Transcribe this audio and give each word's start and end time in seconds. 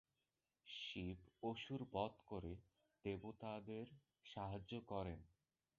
শিব 0.67 1.17
অসুর 1.43 1.81
বধ 1.91 2.13
করে 2.25 2.53
দেবতাদের 3.05 3.85
সাহায্য 4.25 4.79
করেন। 4.87 5.19